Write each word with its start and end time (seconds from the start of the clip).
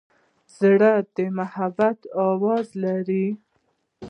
زړه 0.57 0.91
د 1.15 1.17
محبت 1.37 1.99
آواز 2.29 2.67
لري. 2.83 3.27